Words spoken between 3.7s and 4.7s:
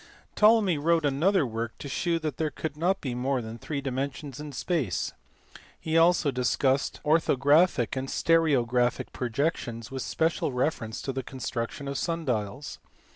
dimensions in